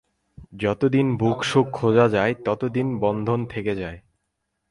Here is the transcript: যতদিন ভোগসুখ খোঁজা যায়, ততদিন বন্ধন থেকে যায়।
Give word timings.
যতদিন 0.53 1.07
ভোগসুখ 1.17 1.65
খোঁজা 1.71 2.05
যায়, 2.07 2.33
ততদিন 2.45 2.87
বন্ধন 2.99 3.39
থেকে 3.45 3.73
যায়। 3.75 3.99